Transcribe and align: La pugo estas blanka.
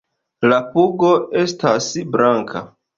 La 0.53 0.57
pugo 0.71 1.13
estas 1.45 1.95
blanka. 2.17 2.69